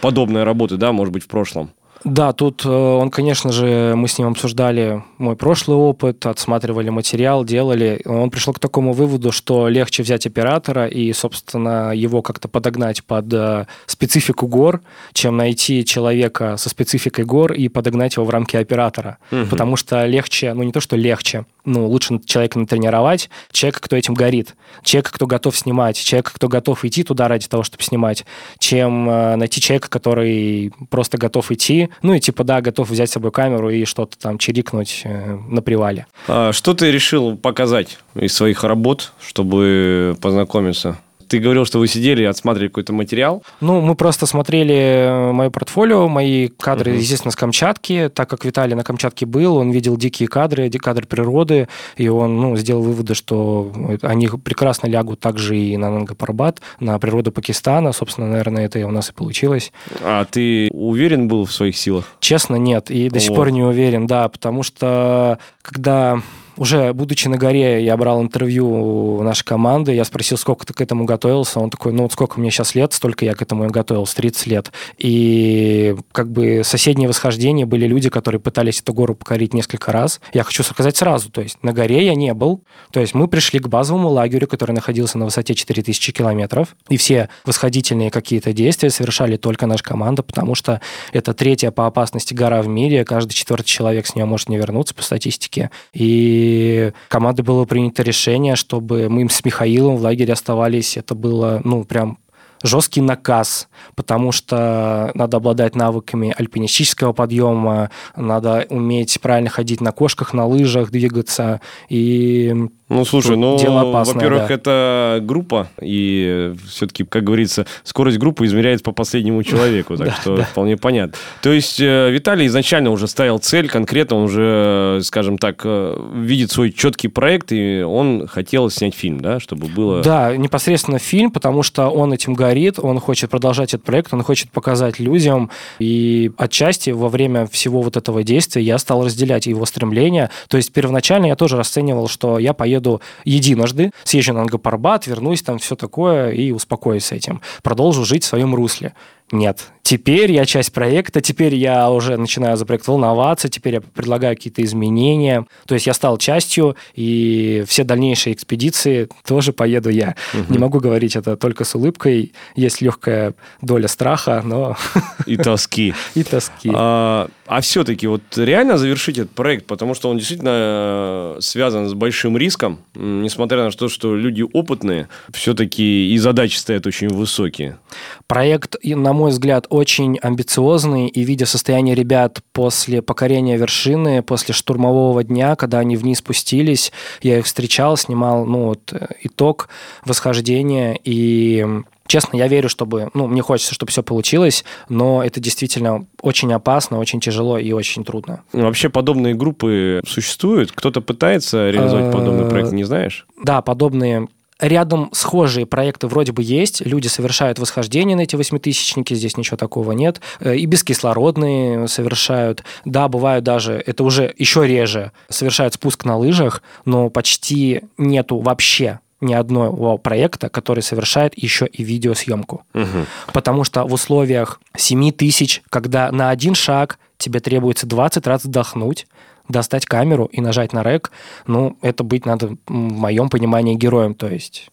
подобной 0.00 0.44
работы, 0.44 0.76
да, 0.78 0.92
может 0.92 1.12
быть, 1.12 1.24
в 1.24 1.28
прошлом. 1.28 1.70
Да, 2.04 2.32
тут 2.32 2.64
э, 2.64 2.68
он, 2.68 3.10
конечно 3.10 3.50
же, 3.52 3.94
мы 3.96 4.08
с 4.08 4.18
ним 4.18 4.28
обсуждали 4.28 5.02
мой 5.18 5.36
прошлый 5.36 5.76
опыт, 5.76 6.26
отсматривали 6.26 6.90
материал, 6.90 7.44
делали. 7.44 8.00
Он 8.04 8.30
пришел 8.30 8.52
к 8.52 8.60
такому 8.60 8.92
выводу, 8.92 9.32
что 9.32 9.68
легче 9.68 10.02
взять 10.02 10.26
оператора 10.26 10.86
и, 10.86 11.12
собственно, 11.12 11.92
его 11.92 12.22
как-то 12.22 12.48
подогнать 12.48 13.04
под 13.04 13.32
э, 13.32 13.66
специфику 13.86 14.46
гор, 14.46 14.80
чем 15.12 15.36
найти 15.36 15.84
человека 15.84 16.56
со 16.56 16.68
спецификой 16.68 17.24
гор 17.24 17.52
и 17.52 17.68
подогнать 17.68 18.16
его 18.16 18.24
в 18.24 18.30
рамки 18.30 18.56
оператора. 18.56 19.18
Угу. 19.32 19.46
Потому 19.50 19.76
что 19.76 20.04
легче, 20.06 20.54
ну 20.54 20.62
не 20.62 20.72
то, 20.72 20.80
что 20.80 20.96
легче, 20.96 21.46
ну 21.68 21.86
лучше 21.86 22.18
человека 22.24 22.58
натренировать, 22.58 23.30
человека, 23.52 23.80
кто 23.80 23.96
этим 23.96 24.14
горит, 24.14 24.56
человека, 24.82 25.12
кто 25.12 25.26
готов 25.26 25.56
снимать, 25.56 25.96
человека, 25.98 26.32
кто 26.34 26.48
готов 26.48 26.84
идти 26.84 27.04
туда 27.04 27.28
ради 27.28 27.46
того, 27.46 27.62
чтобы 27.62 27.82
снимать, 27.84 28.24
чем 28.58 29.08
э, 29.08 29.36
найти 29.36 29.60
человека, 29.60 29.88
который 29.88 30.72
просто 30.90 31.18
готов 31.18 31.50
идти, 31.50 31.90
ну 32.02 32.14
и 32.14 32.20
типа, 32.20 32.44
да, 32.44 32.60
готов 32.60 32.90
взять 32.90 33.10
с 33.10 33.12
собой 33.12 33.30
камеру 33.30 33.70
и 33.70 33.84
что-то 33.84 34.18
там 34.18 34.38
чирикнуть 34.38 35.02
э, 35.04 35.36
на 35.48 35.62
привале. 35.62 36.06
А 36.26 36.52
что 36.52 36.74
ты 36.74 36.90
решил 36.90 37.36
показать 37.36 37.98
из 38.14 38.34
своих 38.34 38.64
работ, 38.64 39.12
чтобы 39.20 40.16
познакомиться? 40.20 40.98
Ты 41.28 41.38
говорил, 41.38 41.64
что 41.64 41.78
вы 41.78 41.88
сидели 41.88 42.22
и 42.22 42.26
отсматривали 42.26 42.68
какой-то 42.68 42.92
материал. 42.92 43.42
Ну, 43.60 43.80
мы 43.80 43.94
просто 43.94 44.26
смотрели 44.26 44.74
э, 44.74 45.32
мое 45.32 45.50
портфолио, 45.50 46.08
мои 46.08 46.48
кадры, 46.48 46.92
uh-huh. 46.92 46.98
естественно, 46.98 47.30
с 47.30 47.36
Камчатки. 47.36 48.10
Так 48.12 48.30
как 48.30 48.44
Виталий 48.44 48.74
на 48.74 48.84
Камчатке 48.84 49.26
был, 49.26 49.56
он 49.56 49.70
видел 49.70 49.96
дикие 49.96 50.28
кадры, 50.28 50.70
кадры 50.70 51.06
природы, 51.06 51.68
и 51.96 52.08
он 52.08 52.40
ну, 52.40 52.56
сделал 52.56 52.82
выводы, 52.82 53.14
что 53.14 53.72
они 54.02 54.28
прекрасно 54.42 54.86
лягут 54.86 55.20
также 55.20 55.58
и 55.58 55.76
на 55.76 55.90
Нангапарбат, 55.90 56.60
на 56.80 56.98
природу 56.98 57.32
Пакистана. 57.32 57.92
Собственно, 57.92 58.28
наверное, 58.28 58.64
это 58.64 58.84
у 58.86 58.90
нас 58.90 59.10
и 59.10 59.12
получилось. 59.12 59.72
А 60.02 60.24
ты 60.24 60.70
уверен 60.72 61.28
был 61.28 61.44
в 61.44 61.52
своих 61.52 61.76
силах? 61.76 62.04
Честно, 62.20 62.56
нет. 62.56 62.90
И 62.90 63.08
до 63.08 63.14
вот. 63.14 63.22
сих 63.22 63.34
пор 63.34 63.50
не 63.50 63.62
уверен, 63.62 64.06
да, 64.06 64.28
потому 64.28 64.62
что 64.62 65.38
когда 65.62 66.22
уже 66.58 66.92
будучи 66.92 67.28
на 67.28 67.36
горе, 67.36 67.84
я 67.84 67.96
брал 67.96 68.20
интервью 68.20 69.22
нашей 69.22 69.44
команды, 69.44 69.94
я 69.94 70.04
спросил, 70.04 70.36
сколько 70.36 70.66
ты 70.66 70.74
к 70.74 70.80
этому 70.80 71.04
готовился. 71.04 71.60
Он 71.60 71.70
такой, 71.70 71.92
ну 71.92 72.02
вот 72.02 72.12
сколько 72.12 72.38
мне 72.40 72.50
сейчас 72.50 72.74
лет, 72.74 72.92
столько 72.92 73.24
я 73.24 73.34
к 73.34 73.42
этому 73.42 73.66
и 73.66 73.68
готовился, 73.68 74.16
30 74.16 74.46
лет. 74.46 74.72
И 74.98 75.96
как 76.12 76.30
бы 76.30 76.62
соседние 76.64 77.08
восхождения 77.08 77.66
были 77.66 77.86
люди, 77.86 78.10
которые 78.10 78.40
пытались 78.40 78.80
эту 78.80 78.92
гору 78.92 79.14
покорить 79.14 79.54
несколько 79.54 79.92
раз. 79.92 80.20
Я 80.32 80.42
хочу 80.42 80.62
сказать 80.62 80.96
сразу, 80.96 81.30
то 81.30 81.40
есть 81.40 81.62
на 81.62 81.72
горе 81.72 82.04
я 82.04 82.14
не 82.14 82.34
был. 82.34 82.62
То 82.90 83.00
есть 83.00 83.14
мы 83.14 83.28
пришли 83.28 83.60
к 83.60 83.68
базовому 83.68 84.08
лагерю, 84.08 84.48
который 84.48 84.72
находился 84.72 85.18
на 85.18 85.24
высоте 85.24 85.54
4000 85.54 86.12
километров, 86.12 86.76
и 86.88 86.96
все 86.96 87.28
восходительные 87.44 88.10
какие-то 88.10 88.52
действия 88.52 88.90
совершали 88.90 89.36
только 89.36 89.66
наша 89.66 89.84
команда, 89.84 90.22
потому 90.22 90.54
что 90.54 90.80
это 91.12 91.34
третья 91.34 91.70
по 91.70 91.86
опасности 91.86 92.34
гора 92.34 92.62
в 92.62 92.68
мире, 92.68 93.04
каждый 93.04 93.34
четвертый 93.34 93.66
человек 93.68 94.06
с 94.06 94.14
нее 94.14 94.24
может 94.24 94.48
не 94.48 94.56
вернуться 94.56 94.94
по 94.94 95.02
статистике. 95.02 95.70
И 95.92 96.47
и 96.48 96.92
командой 97.08 97.42
было 97.42 97.64
принято 97.64 98.02
решение, 98.02 98.56
чтобы 98.56 99.08
мы 99.08 99.28
с 99.28 99.44
Михаилом 99.44 99.96
в 99.96 100.02
лагере 100.02 100.32
оставались. 100.32 100.96
Это 100.96 101.14
было, 101.14 101.60
ну, 101.64 101.84
прям 101.84 102.18
жесткий 102.62 103.00
наказ, 103.00 103.68
потому 103.94 104.32
что 104.32 105.10
надо 105.14 105.36
обладать 105.38 105.74
навыками 105.74 106.34
альпинистического 106.36 107.12
подъема, 107.12 107.90
надо 108.16 108.66
уметь 108.70 109.20
правильно 109.20 109.50
ходить 109.50 109.80
на 109.80 109.92
кошках, 109.92 110.32
на 110.32 110.46
лыжах, 110.46 110.90
двигаться. 110.90 111.60
И 111.88 112.68
ну, 112.88 113.04
слушай, 113.04 113.36
ну, 113.36 113.58
во-первых, 113.58 114.48
да. 114.48 114.54
это 114.54 115.18
группа, 115.22 115.68
и 115.80 116.54
все-таки, 116.66 117.04
как 117.04 117.22
говорится, 117.22 117.66
скорость 117.84 118.16
группы 118.16 118.46
измеряется 118.46 118.82
по 118.82 118.92
последнему 118.92 119.42
человеку, 119.42 119.96
так 119.98 120.14
что 120.14 120.36
вполне 120.36 120.78
понятно. 120.78 121.14
То 121.42 121.52
есть 121.52 121.80
э, 121.80 122.10
Виталий 122.10 122.46
изначально 122.46 122.90
уже 122.90 123.06
ставил 123.06 123.38
цель, 123.38 123.68
конкретно 123.68 124.16
он 124.16 124.22
уже, 124.24 125.00
скажем 125.02 125.36
так, 125.36 125.60
э, 125.64 126.00
видит 126.14 126.50
свой 126.50 126.72
четкий 126.72 127.08
проект, 127.08 127.52
и 127.52 127.82
он 127.82 128.26
хотел 128.26 128.70
снять 128.70 128.94
фильм, 128.94 129.20
да, 129.20 129.38
чтобы 129.38 129.66
было... 129.66 130.02
Да, 130.02 130.34
непосредственно 130.34 130.98
фильм, 130.98 131.30
потому 131.30 131.62
что 131.62 131.88
он 131.88 132.14
этим 132.14 132.32
горит, 132.32 132.47
он 132.82 133.00
хочет 133.00 133.30
продолжать 133.30 133.74
этот 133.74 133.84
проект, 133.84 134.12
он 134.14 134.22
хочет 134.22 134.50
показать 134.50 134.98
людям, 134.98 135.50
и 135.78 136.30
отчасти 136.36 136.90
во 136.90 137.08
время 137.08 137.46
всего 137.46 137.82
вот 137.82 137.96
этого 137.96 138.22
действия 138.22 138.62
я 138.62 138.78
стал 138.78 139.04
разделять 139.04 139.46
его 139.46 139.64
стремления. 139.66 140.30
То 140.48 140.56
есть 140.56 140.72
первоначально 140.72 141.26
я 141.26 141.36
тоже 141.36 141.56
расценивал, 141.56 142.08
что 142.08 142.38
я 142.38 142.52
поеду 142.52 143.00
единожды, 143.24 143.90
съезжу 144.04 144.32
на 144.32 144.42
Ангапарбат, 144.42 145.06
вернусь, 145.06 145.42
там 145.42 145.58
все 145.58 145.76
такое 145.76 146.30
и 146.30 146.50
успокоюсь 146.50 147.06
с 147.06 147.12
этим. 147.12 147.40
Продолжу 147.62 148.04
жить 148.04 148.24
в 148.24 148.26
своем 148.26 148.54
русле. 148.54 148.94
Нет. 149.30 149.70
Теперь 149.82 150.32
я 150.32 150.44
часть 150.44 150.72
проекта, 150.72 151.22
теперь 151.22 151.54
я 151.54 151.90
уже 151.90 152.18
начинаю 152.18 152.56
за 152.58 152.66
проект 152.66 152.86
волноваться, 152.86 153.48
теперь 153.48 153.74
я 153.74 153.80
предлагаю 153.80 154.36
какие-то 154.36 154.62
изменения. 154.62 155.46
То 155.66 155.74
есть 155.74 155.86
я 155.86 155.94
стал 155.94 156.18
частью, 156.18 156.76
и 156.94 157.64
все 157.66 157.84
дальнейшие 157.84 158.34
экспедиции 158.34 159.08
тоже 159.26 159.54
поеду 159.54 159.88
я. 159.88 160.14
Угу. 160.34 160.52
Не 160.52 160.58
могу 160.58 160.80
говорить 160.80 161.16
это 161.16 161.36
только 161.36 161.64
с 161.64 161.74
улыбкой. 161.74 162.32
Есть 162.54 162.82
легкая 162.82 163.34
доля 163.62 163.88
страха, 163.88 164.42
но... 164.44 164.76
И 165.24 165.38
тоски. 165.38 165.94
И 166.14 166.22
тоски. 166.22 166.70
А, 166.74 167.28
а 167.48 167.62
все-таки 167.62 168.06
вот 168.06 168.22
реально 168.36 168.76
завершить 168.76 169.16
этот 169.16 169.30
проект, 169.32 169.66
потому 169.66 169.94
что 169.94 170.10
он 170.10 170.18
действительно 170.18 170.50
э, 170.52 171.36
связан 171.40 171.88
с 171.88 171.94
большим 171.94 172.36
риском, 172.36 172.80
несмотря 172.94 173.64
на 173.64 173.70
то, 173.70 173.88
что 173.88 174.14
люди 174.14 174.42
опытные, 174.52 175.08
все-таки 175.32 176.12
и 176.12 176.18
задачи 176.18 176.56
стоят 176.56 176.86
очень 176.86 177.08
высокие. 177.08 177.78
Проект, 178.26 178.76
на 178.84 179.14
мой 179.14 179.30
взгляд, 179.30 179.66
очень 179.70 180.18
амбициозный, 180.20 181.08
и 181.08 181.24
видя 181.24 181.46
состояние 181.46 181.94
ребят 181.94 182.40
после 182.52 183.00
покорения 183.00 183.56
вершины, 183.56 184.22
после 184.22 184.52
штурмового 184.52 185.24
дня, 185.24 185.56
когда 185.56 185.78
они 185.78 185.96
вниз 185.96 186.18
спустились, 186.18 186.92
я 187.22 187.38
их 187.38 187.46
встречал, 187.46 187.96
снимал 187.96 188.44
ну, 188.44 188.64
вот, 188.66 188.92
э, 188.92 189.06
итог 189.22 189.70
восхождения, 190.04 190.98
и 191.02 191.66
Честно, 192.08 192.36
я 192.36 192.48
верю, 192.48 192.68
чтобы, 192.68 193.10
ну, 193.14 193.28
мне 193.28 193.42
хочется, 193.42 193.74
чтобы 193.74 193.92
все 193.92 194.02
получилось, 194.02 194.64
но 194.88 195.22
это 195.22 195.40
действительно 195.40 196.06
очень 196.22 196.52
опасно, 196.52 196.98
очень 196.98 197.20
тяжело 197.20 197.58
и 197.58 197.70
очень 197.72 198.04
трудно. 198.04 198.42
Вообще 198.52 198.88
подобные 198.88 199.34
группы 199.34 200.00
существуют? 200.06 200.72
Кто-то 200.72 201.00
пытается 201.00 201.70
реализовать 201.70 202.10
подобный 202.10 202.48
проект, 202.48 202.72
не 202.72 202.84
знаешь? 202.84 203.26
Да, 203.44 203.62
подобные 203.62 204.26
Рядом 204.60 205.08
схожие 205.12 205.66
проекты 205.66 206.08
вроде 206.08 206.32
бы 206.32 206.42
есть, 206.42 206.84
люди 206.84 207.06
совершают 207.06 207.60
восхождение 207.60 208.16
на 208.16 208.22
эти 208.22 208.34
восьмитысячники, 208.34 209.14
здесь 209.14 209.36
ничего 209.36 209.56
такого 209.56 209.92
нет, 209.92 210.20
э, 210.40 210.56
и 210.56 210.66
бескислородные 210.66 211.86
совершают. 211.86 212.64
Да, 212.84 213.06
бывают 213.06 213.44
даже, 213.44 213.74
это 213.86 214.02
уже 214.02 214.34
еще 214.36 214.66
реже, 214.66 215.12
совершают 215.28 215.74
спуск 215.74 216.04
на 216.04 216.16
лыжах, 216.16 216.62
но 216.84 217.08
почти 217.08 217.82
нету 217.98 218.38
вообще 218.38 218.98
ни 219.20 219.32
одного 219.32 219.98
проекта, 219.98 220.48
который 220.48 220.82
совершает 220.82 221.36
еще 221.36 221.66
и 221.66 221.82
видеосъемку. 221.82 222.64
Угу. 222.74 223.06
Потому 223.32 223.64
что 223.64 223.84
в 223.84 223.92
условиях 223.92 224.60
7 224.76 225.10
тысяч, 225.12 225.62
когда 225.70 226.10
на 226.12 226.30
один 226.30 226.54
шаг 226.54 226.98
тебе 227.16 227.40
требуется 227.40 227.86
20 227.86 228.26
раз 228.26 228.44
вдохнуть, 228.44 229.06
достать 229.48 229.86
камеру 229.86 230.26
и 230.26 230.40
нажать 230.40 230.72
на 230.72 230.82
рек, 230.82 231.10
ну, 231.46 231.76
это 231.82 232.04
быть 232.04 232.26
надо, 232.26 232.56
в 232.66 232.72
моем 232.72 233.28
понимании, 233.28 233.74
героем, 233.74 234.14
то 234.14 234.28
есть... 234.28 234.70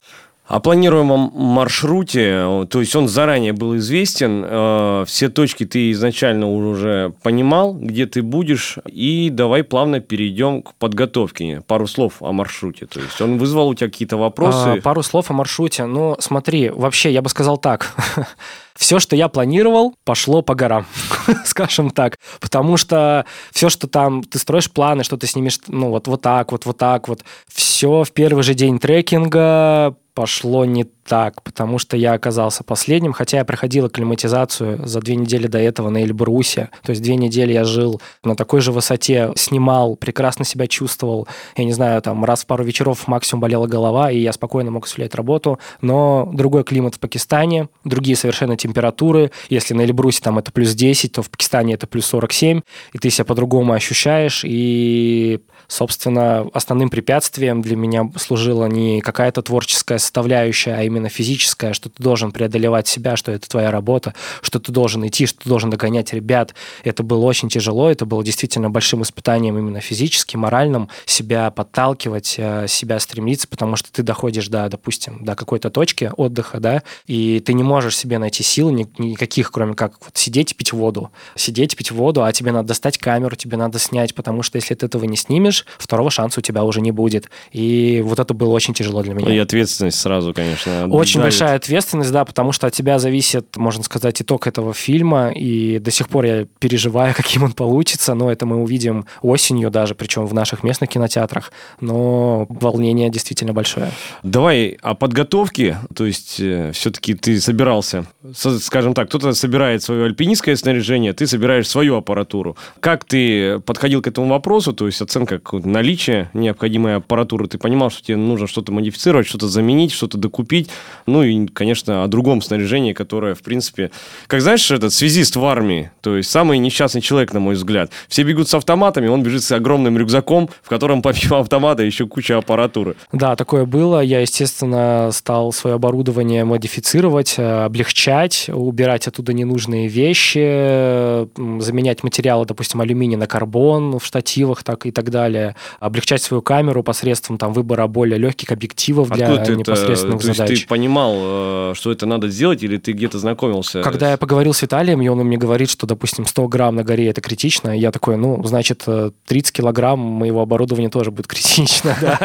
О 0.47 0.59
планируемом 0.59 1.31
маршруте, 1.33 2.67
то 2.69 2.79
есть 2.79 2.95
он 2.95 3.07
заранее 3.07 3.51
был 3.51 3.77
известен, 3.77 4.45
э, 4.47 5.03
все 5.07 5.29
точки 5.29 5.65
ты 5.65 5.89
изначально 5.91 6.51
уже 6.51 7.13
понимал, 7.23 7.73
где 7.73 8.05
ты 8.05 8.21
будешь, 8.21 8.77
и 8.85 9.31
давай 9.31 9.63
плавно 9.63 10.01
перейдем 10.01 10.61
к 10.61 10.75
подготовке. 10.75 11.61
Пару 11.65 11.87
слов 11.87 12.21
о 12.21 12.31
маршруте. 12.31 12.85
То 12.85 12.99
есть 12.99 13.19
он 13.21 13.39
вызвал 13.39 13.69
у 13.69 13.73
тебя 13.73 13.89
какие-то 13.89 14.17
вопросы? 14.17 14.77
А, 14.77 14.81
пару 14.81 15.01
слов 15.01 15.31
о 15.31 15.33
маршруте. 15.33 15.85
Ну, 15.85 16.15
смотри, 16.19 16.69
вообще, 16.69 17.11
я 17.11 17.23
бы 17.23 17.29
сказал 17.29 17.57
так. 17.57 17.95
все, 18.77 18.99
что 18.99 19.15
я 19.15 19.29
планировал, 19.29 19.95
пошло 20.03 20.41
по 20.41 20.53
горам, 20.55 20.85
скажем 21.45 21.89
так. 21.89 22.17
Потому 22.39 22.77
что 22.77 23.25
все, 23.51 23.69
что 23.69 23.87
там, 23.87 24.23
ты 24.23 24.37
строишь 24.37 24.71
планы, 24.71 25.03
что 25.03 25.17
ты 25.17 25.27
снимешь, 25.27 25.59
ну, 25.67 25.89
вот, 25.89 26.07
вот 26.07 26.21
так, 26.21 26.51
вот, 26.51 26.65
вот 26.65 26.77
так, 26.77 27.07
вот, 27.07 27.23
все 27.47 28.03
в 28.03 28.11
первый 28.11 28.43
же 28.43 28.53
день 28.53 28.79
трекинга 28.79 29.95
пошло 30.13 30.65
не 30.65 30.85
так, 31.07 31.43
потому 31.43 31.77
что 31.77 31.95
я 31.95 32.13
оказался 32.13 32.63
последним, 32.63 33.13
хотя 33.13 33.37
я 33.37 33.45
проходил 33.45 33.85
акклиматизацию 33.85 34.85
за 34.87 34.99
две 35.01 35.15
недели 35.15 35.45
до 35.45 35.59
этого 35.59 35.89
на 35.89 36.03
Эльбрусе. 36.03 36.69
То 36.83 36.89
есть 36.89 37.01
две 37.03 37.15
недели 37.15 37.53
я 37.53 37.63
жил 37.63 38.01
на 38.23 38.35
такой 38.35 38.61
же 38.61 38.71
высоте, 38.71 39.31
снимал, 39.35 39.95
прекрасно 39.95 40.45
себя 40.45 40.65
чувствовал. 40.67 41.27
Я 41.55 41.65
не 41.65 41.73
знаю, 41.73 42.01
там 42.01 42.25
раз 42.25 42.43
в 42.43 42.47
пару 42.47 42.63
вечеров 42.63 43.07
максимум 43.07 43.41
болела 43.41 43.67
голова, 43.67 44.09
и 44.09 44.17
я 44.17 44.33
спокойно 44.33 44.71
мог 44.71 44.85
осуществлять 44.85 45.13
работу. 45.13 45.59
Но 45.81 46.27
другой 46.33 46.63
климат 46.63 46.95
в 46.95 46.99
Пакистане, 46.99 47.69
другие 47.83 48.15
совершенно 48.15 48.57
температуры. 48.57 49.31
Если 49.49 49.75
на 49.75 49.81
Эльбрусе 49.81 50.21
там 50.23 50.39
это 50.39 50.51
плюс 50.51 50.73
10, 50.73 51.11
то 51.11 51.21
в 51.21 51.29
Пакистане 51.29 51.75
это 51.75 51.85
плюс 51.85 52.07
47, 52.07 52.61
и 52.93 52.97
ты 52.97 53.09
себя 53.11 53.25
по-другому 53.25 53.73
ощущаешь, 53.73 54.43
и 54.43 55.39
Собственно, 55.67 56.47
основным 56.53 56.89
препятствием 56.89 57.61
для 57.61 57.75
меня 57.75 58.09
служила 58.17 58.65
не 58.65 59.01
какая-то 59.01 59.41
творческая 59.41 59.97
составляющая, 59.97 60.75
а 60.75 60.83
именно 60.83 60.94
физическая, 61.09 61.73
что 61.73 61.89
ты 61.89 62.01
должен 62.01 62.31
преодолевать 62.31 62.87
себя, 62.87 63.15
что 63.15 63.31
это 63.31 63.47
твоя 63.49 63.71
работа, 63.71 64.13
что 64.41 64.59
ты 64.59 64.71
должен 64.71 65.05
идти, 65.07 65.25
что 65.25 65.43
ты 65.43 65.49
должен 65.49 65.69
догонять 65.69 66.13
ребят. 66.13 66.53
Это 66.83 67.03
было 67.03 67.25
очень 67.25 67.49
тяжело, 67.49 67.89
это 67.89 68.05
было 68.05 68.23
действительно 68.23 68.69
большим 68.69 69.03
испытанием 69.03 69.57
именно 69.57 69.79
физически, 69.79 70.37
моральным, 70.37 70.89
себя 71.05 71.51
подталкивать, 71.51 72.35
э, 72.37 72.67
себя 72.67 72.99
стремиться, 72.99 73.47
потому 73.47 73.75
что 73.75 73.91
ты 73.91 74.03
доходишь 74.03 74.47
до, 74.47 74.67
допустим, 74.69 75.23
до 75.23 75.35
какой-то 75.35 75.69
точки 75.69 76.11
отдыха, 76.15 76.59
да, 76.59 76.83
и 77.07 77.39
ты 77.39 77.53
не 77.53 77.63
можешь 77.63 77.97
себе 77.97 78.17
найти 78.17 78.43
сил 78.43 78.69
никаких, 78.69 79.51
кроме 79.51 79.75
как 79.75 79.93
вот 80.03 80.17
сидеть 80.17 80.51
и 80.51 80.55
пить 80.55 80.73
воду. 80.73 81.11
Сидеть 81.35 81.75
пить 81.75 81.91
воду, 81.91 82.23
а 82.23 82.31
тебе 82.31 82.51
надо 82.51 82.69
достать 82.69 82.97
камеру, 82.97 83.35
тебе 83.35 83.57
надо 83.57 83.79
снять, 83.79 84.15
потому 84.15 84.43
что 84.43 84.57
если 84.57 84.73
ты 84.75 84.85
этого 84.85 85.05
не 85.05 85.17
снимешь, 85.17 85.65
второго 85.77 86.09
шанса 86.09 86.39
у 86.39 86.43
тебя 86.43 86.63
уже 86.63 86.81
не 86.81 86.91
будет. 86.91 87.29
И 87.51 88.01
вот 88.03 88.19
это 88.19 88.33
было 88.33 88.51
очень 88.51 88.73
тяжело 88.73 89.01
для 89.01 89.13
меня. 89.13 89.33
И 89.33 89.37
ответственность 89.37 89.99
сразу, 89.99 90.33
конечно. 90.33 90.84
Очень 90.93 91.19
давит. 91.19 91.33
большая 91.33 91.55
ответственность, 91.55 92.11
да, 92.11 92.25
потому 92.25 92.51
что 92.51 92.67
от 92.67 92.73
тебя 92.73 92.99
зависит, 92.99 93.57
можно 93.57 93.83
сказать, 93.83 94.21
итог 94.21 94.47
этого 94.47 94.73
фильма, 94.73 95.31
и 95.31 95.79
до 95.79 95.91
сих 95.91 96.09
пор 96.09 96.25
я 96.25 96.45
переживаю, 96.59 97.13
каким 97.17 97.43
он 97.43 97.53
получится, 97.53 98.13
но 98.13 98.31
это 98.31 98.45
мы 98.45 98.57
увидим 98.57 99.05
осенью 99.21 99.71
даже, 99.71 99.95
причем 99.95 100.25
в 100.25 100.33
наших 100.33 100.63
местных 100.63 100.89
кинотеатрах, 100.89 101.51
но 101.81 102.45
волнение 102.49 103.09
действительно 103.09 103.53
большое. 103.53 103.91
Давай 104.23 104.77
о 104.81 104.95
подготовке, 104.95 105.77
то 105.95 106.05
есть 106.05 106.39
э, 106.39 106.71
все-таки 106.73 107.15
ты 107.15 107.39
собирался, 107.39 108.05
скажем 108.33 108.93
так, 108.93 109.09
кто-то 109.09 109.33
собирает 109.33 109.83
свое 109.83 110.05
альпинистское 110.05 110.55
снаряжение, 110.55 111.13
ты 111.13 111.27
собираешь 111.27 111.67
свою 111.67 111.95
аппаратуру. 111.95 112.57
Как 112.79 113.03
ты 113.05 113.59
подходил 113.59 114.01
к 114.01 114.07
этому 114.07 114.27
вопросу, 114.27 114.73
то 114.73 114.85
есть 114.85 115.01
оценка 115.01 115.39
наличие 115.51 116.29
необходимой 116.33 116.97
аппаратуры, 116.97 117.47
ты 117.47 117.57
понимал, 117.57 117.89
что 117.89 118.03
тебе 118.03 118.17
нужно 118.17 118.47
что-то 118.47 118.71
модифицировать, 118.71 119.27
что-то 119.27 119.47
заменить, 119.47 119.91
что-то 119.91 120.17
докупить. 120.17 120.69
Ну 121.05 121.23
и, 121.23 121.47
конечно, 121.47 122.03
о 122.03 122.07
другом 122.07 122.41
снаряжении, 122.41 122.93
которое, 122.93 123.35
в 123.35 123.41
принципе, 123.41 123.91
как 124.27 124.41
знаешь, 124.41 124.71
этот 124.71 124.91
связист 124.93 125.35
в 125.35 125.45
армии, 125.45 125.91
то 126.01 126.17
есть 126.17 126.31
самый 126.31 126.57
несчастный 126.57 127.01
человек, 127.01 127.33
на 127.33 127.39
мой 127.39 127.55
взгляд. 127.55 127.91
Все 128.07 128.23
бегут 128.23 128.49
с 128.49 128.53
автоматами, 128.53 129.07
он 129.07 129.21
бежит 129.21 129.43
с 129.43 129.51
огромным 129.51 129.97
рюкзаком, 129.97 130.49
в 130.63 130.69
котором 130.69 131.01
помимо 131.01 131.39
автомата 131.39 131.83
еще 131.83 132.07
куча 132.07 132.37
аппаратуры. 132.37 132.95
Да, 133.11 133.35
такое 133.35 133.65
было. 133.65 133.99
Я, 133.99 134.21
естественно, 134.21 135.09
стал 135.11 135.51
свое 135.51 135.75
оборудование 135.75 136.43
модифицировать, 136.43 137.35
э, 137.37 137.65
облегчать, 137.65 138.49
убирать 138.51 139.07
оттуда 139.07 139.33
ненужные 139.33 139.87
вещи, 139.87 141.27
заменять 141.61 142.03
материалы, 142.03 142.45
допустим, 142.45 142.81
алюминий 142.81 143.15
на 143.15 143.27
карбон 143.27 143.99
в 143.99 144.05
штативах 144.05 144.63
так 144.63 144.85
и 144.85 144.91
так 144.91 145.09
далее 145.09 145.55
облегчать 145.79 146.21
свою 146.21 146.41
камеру 146.41 146.83
посредством 146.83 147.37
там, 147.37 147.53
выбора 147.53 147.87
более 147.87 148.17
легких 148.17 148.51
объективов 148.51 149.09
для 149.09 149.31
Откуда 149.31 149.55
непосредственных 149.55 150.19
это, 150.19 150.33
задач. 150.33 150.47
То 150.47 150.53
есть 150.53 150.64
ты 150.65 150.67
понимал, 150.67 151.13
э, 151.15 151.73
что 151.75 151.91
это 151.91 152.05
надо 152.05 152.29
сделать, 152.29 152.63
или 152.63 152.77
ты 152.77 152.91
где-то 152.91 153.19
знакомился? 153.19 153.81
Когда 153.81 154.11
я 154.11 154.17
поговорил 154.17 154.53
с 154.53 154.61
Виталием, 154.61 155.01
и 155.01 155.07
он 155.07 155.19
мне 155.19 155.37
говорит, 155.37 155.69
что, 155.69 155.85
допустим, 155.85 156.25
100 156.25 156.47
грамм 156.47 156.75
на 156.75 156.83
горе– 156.83 157.07
это 157.09 157.21
критично, 157.21 157.77
я 157.77 157.91
такой, 157.91 158.17
ну, 158.17 158.43
значит, 158.43 158.83
30 158.83 159.13
э, 159.27 159.53
килограмм 159.53 159.99
моего 159.99 160.41
оборудования 160.41 160.89
тоже 160.89 161.11
будет 161.11 161.27
критично. 161.27 161.95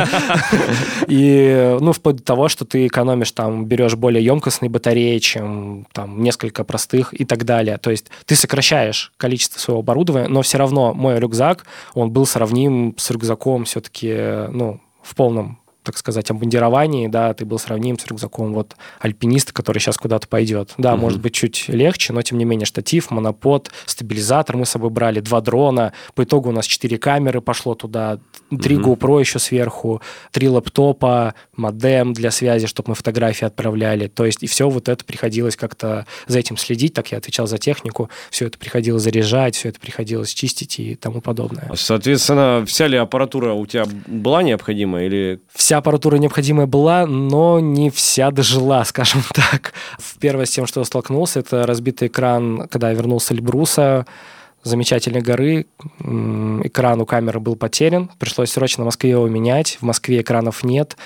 И, 1.06 1.76
ну, 1.80 1.92
вплоть 1.92 2.16
до 2.16 2.22
того, 2.22 2.48
что 2.48 2.64
ты 2.64 2.86
экономишь, 2.86 3.32
там, 3.32 3.66
берешь 3.66 3.94
более 3.94 4.24
емкостные 4.24 4.70
батареи, 4.70 5.18
чем 5.18 5.86
там 5.92 6.22
несколько 6.22 6.64
простых 6.64 7.18
и 7.18 7.24
так 7.24 7.44
далее. 7.44 7.78
То 7.78 7.90
есть 7.90 8.06
ты 8.26 8.36
сокращаешь 8.36 9.12
количество 9.16 9.58
своего 9.58 9.80
оборудования, 9.80 10.28
но 10.28 10.42
все 10.42 10.58
равно 10.58 10.94
мой 10.94 11.18
рюкзак, 11.18 11.64
он 11.94 12.10
был 12.10 12.26
сравним 12.26 12.94
с 12.96 13.10
рюкзаком 13.10 13.64
все-таки, 13.64 14.48
ну, 14.50 14.80
в 15.02 15.14
полном 15.14 15.59
так 15.82 15.96
сказать, 15.96 16.30
обмундировании, 16.30 17.08
да, 17.08 17.32
ты 17.34 17.44
был 17.44 17.58
сравним 17.58 17.98
с 17.98 18.06
рюкзаком 18.06 18.52
вот 18.52 18.76
альпиниста, 19.00 19.52
который 19.52 19.78
сейчас 19.78 19.96
куда-то 19.96 20.28
пойдет. 20.28 20.74
Да, 20.78 20.94
угу. 20.94 21.02
может 21.02 21.20
быть, 21.20 21.34
чуть 21.34 21.68
легче, 21.68 22.12
но 22.12 22.22
тем 22.22 22.38
не 22.38 22.44
менее 22.44 22.66
штатив, 22.66 23.10
монопод, 23.10 23.70
стабилизатор 23.86 24.56
мы 24.56 24.66
с 24.66 24.70
собой 24.70 24.90
брали, 24.90 25.20
два 25.20 25.40
дрона. 25.40 25.92
По 26.14 26.24
итогу 26.24 26.50
у 26.50 26.52
нас 26.52 26.66
четыре 26.66 26.98
камеры 26.98 27.40
пошло 27.40 27.74
туда, 27.74 28.18
три 28.60 28.76
угу. 28.76 28.94
GoPro 28.94 29.20
еще 29.20 29.38
сверху, 29.38 30.02
три 30.32 30.48
лэптопа, 30.48 31.34
модем 31.56 32.12
для 32.12 32.30
связи, 32.30 32.66
чтобы 32.66 32.90
мы 32.90 32.94
фотографии 32.94 33.44
отправляли. 33.44 34.08
То 34.08 34.26
есть 34.26 34.42
и 34.42 34.46
все 34.46 34.68
вот 34.68 34.88
это 34.88 35.04
приходилось 35.04 35.56
как-то 35.56 36.06
за 36.26 36.38
этим 36.38 36.56
следить, 36.56 36.94
так 36.94 37.12
я 37.12 37.18
отвечал 37.18 37.46
за 37.46 37.58
технику, 37.58 38.10
все 38.30 38.46
это 38.46 38.58
приходилось 38.58 39.02
заряжать, 39.02 39.56
все 39.56 39.70
это 39.70 39.80
приходилось 39.80 40.32
чистить 40.34 40.78
и 40.78 40.94
тому 40.94 41.20
подобное. 41.20 41.70
Соответственно, 41.74 42.64
вся 42.66 42.86
ли 42.86 42.96
аппаратура 42.96 43.52
у 43.52 43.66
тебя 43.66 43.84
была 44.06 44.42
необходима 44.42 45.02
или... 45.04 45.40
Вся 45.54 45.69
аппаратура 45.78 46.16
необходимая 46.16 46.66
была, 46.66 47.06
но 47.06 47.60
не 47.60 47.90
вся 47.90 48.30
дожила, 48.30 48.84
скажем 48.86 49.22
так. 49.32 49.72
Первое 50.18 50.46
с 50.46 50.50
тем, 50.50 50.66
что 50.66 50.80
я 50.80 50.84
столкнулся, 50.84 51.40
это 51.40 51.66
разбитый 51.66 52.08
экран, 52.08 52.68
когда 52.68 52.90
я 52.90 52.94
вернулся 52.94 53.34
Эльбруса, 53.34 54.06
замечательной 54.62 55.22
горы. 55.22 55.66
Экран 56.00 57.00
у 57.00 57.06
камеры 57.06 57.40
был 57.40 57.56
потерян. 57.56 58.10
Пришлось 58.18 58.50
срочно 58.50 58.84
в 58.84 58.86
Москве 58.86 59.10
его 59.10 59.28
менять. 59.28 59.78
В 59.80 59.82
Москве 59.82 60.20
экранов 60.20 60.64
нет. 60.64 60.96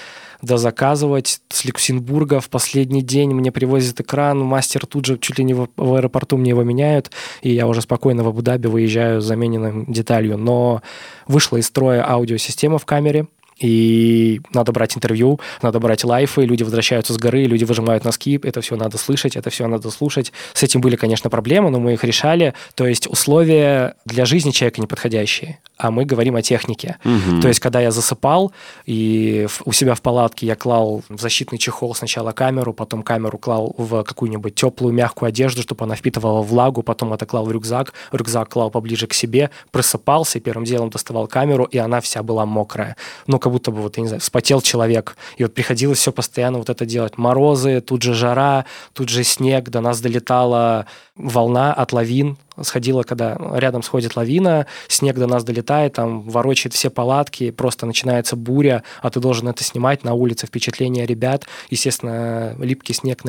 Да 0.45 0.59
заказывать 0.59 1.41
с 1.49 1.65
Люксембурга 1.65 2.41
в 2.41 2.51
последний 2.51 3.01
день 3.01 3.33
мне 3.33 3.51
привозят 3.51 4.01
экран, 4.01 4.41
мастер 4.41 4.85
тут 4.85 5.07
же 5.07 5.17
чуть 5.17 5.39
ли 5.39 5.45
не 5.45 5.55
в, 5.55 5.69
в 5.77 5.95
аэропорту 5.95 6.37
мне 6.37 6.51
его 6.51 6.63
меняют, 6.63 7.11
и 7.41 7.51
я 7.51 7.67
уже 7.67 7.81
спокойно 7.81 8.25
в 8.25 8.29
Абу-Даби 8.29 8.67
выезжаю 8.67 9.23
с 9.23 9.25
замененным 9.25 9.87
деталью. 9.87 10.37
Но 10.37 10.83
вышла 11.27 11.57
из 11.57 11.67
строя 11.67 12.07
аудиосистема 12.07 12.77
в 12.79 12.85
камере, 12.85 13.27
и 13.59 14.41
надо 14.53 14.73
брать 14.73 14.97
интервью, 14.97 15.41
надо 15.63 15.81
брать 15.81 16.05
лайфы, 16.05 16.43
люди 16.43 16.63
возвращаются 16.63 17.13
с 17.13 17.19
горы, 17.19 17.45
люди 17.45 17.65
выжимают 17.65 18.05
носки, 18.05 18.41
это 18.43 18.61
все 18.61 18.77
надо 18.77 18.99
слышать, 18.99 19.37
это 19.37 19.51
все 19.51 19.67
надо 19.67 19.91
слушать. 19.91 20.33
С 20.53 20.63
этим 20.63 20.81
были, 20.81 20.97
конечно, 20.97 21.31
проблемы, 21.31 21.71
но 21.71 21.81
мы 21.81 21.95
их 21.95 22.05
решали. 22.05 22.55
То 22.75 22.87
есть 22.87 23.07
условия 23.07 23.95
для 24.05 24.25
жизни 24.25 24.51
человека 24.51 24.81
неподходящие, 24.81 25.61
а 25.77 25.91
мы 25.91 26.05
говорим 26.05 26.37
о 26.37 26.43
технике. 26.43 26.97
Угу. 27.05 27.41
То 27.43 27.49
есть 27.49 27.61
когда 27.61 27.81
я 27.81 27.91
засыпал, 27.91 28.53
и 28.87 29.47
у 29.65 29.73
себя 29.73 29.95
в 29.95 30.03
палатке 30.03 30.47
я 30.47 30.57
клал 30.57 31.03
в 31.09 31.21
защитный 31.21 31.59
чехол 31.59 31.95
сначала 31.95 32.33
камеру, 32.33 32.73
потом 32.73 33.03
камеру 33.03 33.39
клал 33.39 33.75
в 33.79 34.03
какую-нибудь 34.03 34.55
теплую 34.55 34.93
мягкую 34.93 35.29
одежду, 35.29 35.63
чтобы 35.63 35.85
она 35.85 35.95
впитывала 35.95 36.43
влагу, 36.43 36.83
потом 36.83 37.13
это 37.13 37.27
клал 37.27 37.45
в 37.45 37.53
рюкзак, 37.53 37.93
рюкзак 38.13 38.49
клал 38.49 38.71
поближе 38.71 39.07
к 39.07 39.15
себе, 39.15 39.51
просыпался, 39.71 40.41
первым 40.41 40.65
делом 40.65 40.91
доставал 40.91 41.27
камеру, 41.27 41.65
и 41.65 41.79
она 41.79 42.01
вся 42.01 42.23
была 42.23 42.47
мокрая. 42.47 42.97
Ну, 43.27 43.39
как 43.45 43.53
будто 43.53 43.71
бы, 43.71 43.83
вот, 43.83 43.99
я 43.99 44.03
не 44.03 44.09
знаю, 44.09 44.23
вспотел 44.23 44.63
человек. 44.63 45.19
И 45.37 45.43
вот 45.43 45.53
приходилось 45.53 45.99
все 45.99 46.13
постоянно 46.13 46.57
вот 46.57 46.71
это 46.71 46.87
делать. 46.87 47.19
Морозы, 47.19 47.83
тут 47.83 48.01
же 48.01 48.15
жара, 48.15 48.65
тут 48.95 49.11
же 49.11 49.23
снег, 49.23 49.69
до 49.69 49.83
нас 49.83 50.01
долетала 50.01 50.87
волна 51.15 51.75
от 51.75 51.93
лавин, 51.93 52.39
сходила, 52.63 53.03
когда 53.03 53.37
рядом 53.55 53.83
сходит 53.83 54.17
лавина, 54.17 54.67
снег 54.89 55.17
до 55.17 55.27
нас 55.27 55.45
долетает, 55.45 55.95
там 55.95 56.23
ворочает 56.23 56.75
все 56.75 56.91
палатки, 56.91 57.51
просто 57.51 57.87
начинается 57.87 58.37
буря, 58.37 58.83
а 59.03 59.11
ты 59.11 59.21
должен 59.21 59.49
это 59.49 59.65
снимать 59.65 60.05
на 60.05 60.15
улице, 60.15 60.47
впечатления 60.47 61.07
ребят. 61.07 61.47
Естественно, 61.71 62.55
липкий 62.59 62.95
снег 62.95 63.23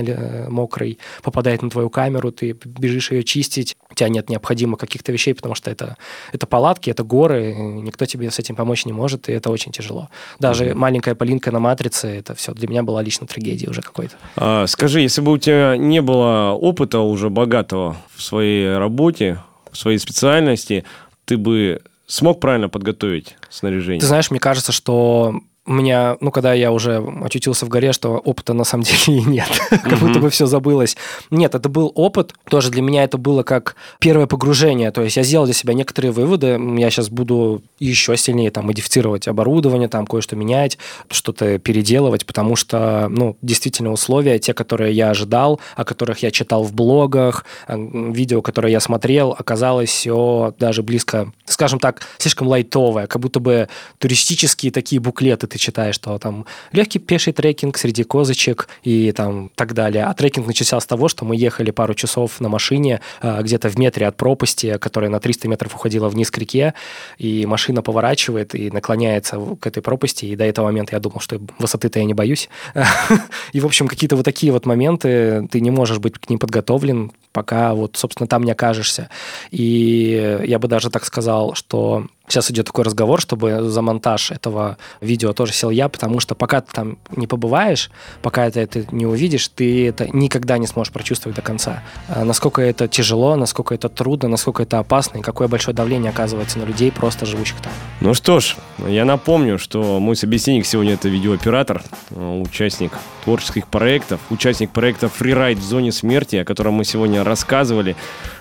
мокрый 0.50 1.00
попадает 1.24 1.62
на 1.62 1.70
твою 1.70 1.90
камеру, 1.90 2.32
ты 2.32 2.58
бежишь 2.66 3.12
ее 3.12 3.24
чистить, 3.24 3.76
у 3.90 3.96
тебя 3.96 4.10
нет 4.10 4.30
необходимых 4.30 4.80
каких-то 4.80 5.12
вещей, 5.12 5.34
потому 5.34 5.56
что 5.56 5.72
это, 5.72 5.98
это 6.34 6.46
палатки, 6.46 6.90
это 6.90 7.04
горы, 7.04 7.54
никто 7.56 8.06
тебе 8.06 8.30
с 8.30 8.40
этим 8.40 8.56
помочь 8.56 8.86
не 8.86 8.94
может, 8.94 9.30
и 9.30 9.32
это 9.32 9.50
очень 9.50 9.72
тяжело. 9.72 10.10
Даже 10.40 10.66
mm-hmm. 10.66 10.76
маленькая 10.76 11.16
Полинка 11.16 11.52
на 11.52 11.60
«Матрице», 11.60 12.08
это 12.08 12.36
все 12.36 12.54
для 12.54 12.68
меня 12.68 12.84
была 12.84 13.02
лично 13.02 13.26
трагедия 13.26 13.70
уже 13.70 13.82
какой-то. 13.82 14.16
А, 14.36 14.68
скажи, 14.68 15.02
если 15.02 15.22
бы 15.22 15.32
у 15.32 15.38
тебя 15.38 15.78
не 15.78 16.02
было 16.02 16.52
опыта 16.52 17.00
уже 17.00 17.30
богатого 17.30 17.96
в 18.16 18.22
своей 18.22 18.78
работе, 18.78 19.15
в 19.72 19.78
своей 19.78 19.98
специальности, 19.98 20.86
ты 21.26 21.38
бы 21.38 21.82
смог 22.08 22.40
правильно 22.40 22.70
подготовить 22.70 23.36
снаряжение? 23.50 24.00
Ты 24.00 24.08
знаешь, 24.08 24.32
мне 24.32 24.40
кажется, 24.40 24.72
что 24.72 25.42
у 25.68 25.74
меня, 25.74 26.18
ну, 26.22 26.32
когда 26.32 26.54
я 26.54 26.72
уже 26.72 27.04
очутился 27.24 27.66
в 27.66 27.70
горе, 27.70 27.92
что 27.92 28.18
опыта 28.18 28.54
на 28.54 28.64
самом 28.64 28.84
деле 29.06 29.20
и 29.20 29.26
нет. 29.26 29.50
как 29.70 30.00
будто 30.00 30.20
бы 30.20 30.30
все 30.30 30.46
забылось. 30.46 30.96
Нет, 31.32 31.56
это 31.56 31.70
был 31.70 31.92
опыт. 31.96 32.34
Тоже 32.50 32.70
для 32.70 32.82
меня 32.82 33.04
это 33.04 33.18
было 33.18 33.44
как 33.44 33.76
первое 34.00 34.28
погружение. 34.28 34.92
То 34.92 35.02
есть 35.02 35.18
я 35.18 35.24
сделал 35.24 35.46
для 35.46 35.54
себя 35.54 35.74
некоторые 35.74 36.12
выводы. 36.12 36.60
Я 36.78 36.90
сейчас 36.92 37.10
буду 37.10 37.64
еще 37.80 38.16
сильнее 38.16 38.52
там 38.52 38.68
модифицировать 38.68 39.28
оборудование, 39.28 39.88
там 39.88 40.06
кое-что 40.06 40.36
менять, 40.36 40.78
что-то 41.10 41.58
переделывать, 41.58 42.26
потому 42.26 42.56
что, 42.56 43.08
ну, 43.10 43.38
действительно 43.42 43.92
условия, 43.92 44.38
те, 44.38 44.54
которые 44.54 44.94
я 44.94 45.10
ожидал, 45.10 45.60
о 45.76 45.84
которых 45.84 46.20
я 46.20 46.30
читал 46.30 46.64
в 46.64 46.74
блогах, 46.74 47.46
э, 47.68 47.76
видео, 47.78 48.42
которые 48.42 48.72
я 48.72 48.80
смотрел, 48.80 49.36
оказалось 49.38 49.90
все 49.90 50.54
даже 50.60 50.84
близко, 50.84 51.32
скажем 51.46 51.80
так, 51.80 52.02
слишком 52.20 52.48
лайтовое, 52.48 53.08
как 53.08 53.22
будто 53.22 53.40
бы 53.40 53.68
туристические 53.98 54.72
такие 54.72 55.00
буклеты 55.02 55.48
ты 55.56 55.60
читаешь, 55.60 55.96
что 55.96 56.18
там 56.20 56.46
легкий 56.74 57.00
пеший 57.00 57.32
трекинг 57.32 57.78
среди 57.78 58.04
козочек 58.04 58.68
и 58.84 59.14
там 59.14 59.50
так 59.56 59.74
далее. 59.74 60.04
А 60.04 60.14
трекинг 60.14 60.46
начался 60.48 60.78
с 60.82 60.86
того, 60.86 61.08
что 61.08 61.24
мы 61.24 61.38
ехали 61.38 61.72
пару 61.72 61.94
часов 61.94 62.42
на 62.42 62.50
машине 62.50 63.00
а, 63.22 63.42
где-то 63.42 63.70
в 63.70 63.78
метре 63.78 64.06
от 64.06 64.18
пропасти, 64.18 64.78
которая 64.78 65.10
на 65.10 65.22
300 65.22 65.48
метров 65.48 65.74
уходила 65.74 66.10
вниз 66.10 66.30
к 66.30 66.38
реке, 66.38 66.74
и 67.18 67.46
машина 67.46 67.82
поворачивает 67.82 68.54
и 68.54 68.70
наклоняется 68.70 69.40
к 69.62 69.66
этой 69.66 69.82
пропасти, 69.82 70.26
и 70.26 70.36
до 70.36 70.44
этого 70.44 70.66
момента 70.66 70.94
я 70.94 71.00
думал, 71.00 71.22
что 71.22 71.40
высоты-то 71.58 72.00
я 72.00 72.06
не 72.06 72.14
боюсь. 72.14 72.50
И, 73.54 73.62
в 73.62 73.66
общем, 73.66 73.88
какие-то 73.88 74.18
вот 74.18 74.26
такие 74.26 74.52
вот 74.52 74.66
моменты, 74.66 75.48
ты 75.50 75.62
не 75.62 75.72
можешь 75.72 76.00
быть 76.00 76.20
к 76.20 76.30
ним 76.30 76.40
подготовлен, 76.40 77.12
пока 77.32 77.74
вот, 77.74 77.96
собственно, 77.96 78.28
там 78.28 78.44
не 78.44 78.52
окажешься. 78.52 79.10
И 79.52 80.42
я 80.46 80.60
бы 80.60 80.68
даже 80.68 80.90
так 80.90 81.06
сказал, 81.06 81.54
что 81.56 82.08
Сейчас 82.28 82.50
идет 82.50 82.66
такой 82.66 82.84
разговор, 82.86 83.22
чтобы 83.22 83.70
за 83.70 83.82
монтаж 83.82 84.32
этого 84.32 84.78
видео 85.00 85.34
тоже 85.34 85.54
сел 85.54 85.70
я, 85.70 85.90
потому 85.90 86.20
что 86.20 86.34
пока 86.36 86.62
ты 86.62 86.72
там 86.74 86.98
не 87.16 87.28
побываешь, 87.28 87.92
пока 88.22 88.50
ты 88.50 88.62
это 88.62 88.86
не 88.92 89.06
увидишь, 89.06 89.48
ты 89.50 89.88
это 89.88 90.08
никогда 90.12 90.58
не 90.58 90.68
сможешь 90.68 90.92
прочувствовать 90.92 91.36
до 91.36 91.42
конца. 91.42 91.84
А 92.08 92.24
насколько 92.24 92.62
это 92.62 92.88
тяжело, 92.88 93.36
насколько 93.36 93.76
это 93.76 93.90
трудно, 93.90 94.28
насколько 94.28 94.64
это 94.64 94.80
опасно, 94.80 95.20
и 95.20 95.22
какое 95.22 95.48
большое 95.48 95.76
давление 95.76 96.10
оказывается 96.10 96.58
на 96.60 96.64
людей, 96.64 96.92
просто 96.92 97.26
живущих 97.26 97.58
там. 97.62 97.72
Ну 98.02 98.14
что 98.14 98.40
ж, 98.40 98.56
я 98.88 99.06
напомню, 99.06 99.60
что 99.60 100.00
мой 100.00 100.16
собеседник 100.16 100.66
сегодня 100.66 100.94
это 100.94 101.10
видеооператор, 101.10 101.84
участник 102.12 102.92
творческих 103.24 103.68
проектов, 103.68 104.20
участник 104.30 104.72
проекта 104.72 105.10
«Фрирайд 105.10 105.60
в 105.60 105.64
зоне 105.64 105.92
смерти», 105.92 106.38
о 106.38 106.46
котором 106.46 106.74
мы 106.76 106.86
сегодня 106.86 107.24
рассказывали, 107.24 107.96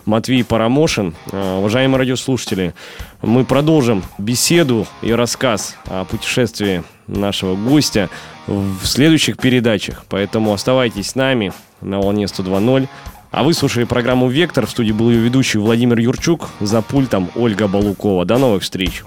Матвей 0.04 0.44
Парамошин. 0.44 1.14
Уважаемые 1.32 1.98
радиослушатели, 1.98 2.74
мы 3.25 3.45
продолжим 3.45 4.02
беседу 4.19 4.87
и 5.02 5.12
рассказ 5.12 5.76
о 5.87 6.04
путешествии 6.04 6.85
нашего 7.07 7.57
гостя 7.57 8.11
в 8.47 8.85
следующих 8.85 9.38
передачах. 9.38 10.04
Поэтому 10.09 10.52
оставайтесь 10.52 11.11
с 11.11 11.14
нами 11.14 11.52
на 11.81 12.00
волне 12.00 12.25
102.0. 12.26 12.88
А 13.31 13.43
вы 13.43 13.52
слушали 13.52 13.85
программу 13.85 14.28
«Вектор». 14.28 14.66
В 14.66 14.71
студии 14.71 14.93
был 14.93 15.11
ее 15.11 15.19
ведущий 15.19 15.59
Владимир 15.59 15.99
Юрчук. 15.99 16.50
За 16.61 16.83
пультом 16.83 17.31
Ольга 17.35 17.66
Балукова. 17.66 18.25
До 18.25 18.38
новых 18.38 18.62
встреч. 18.62 19.02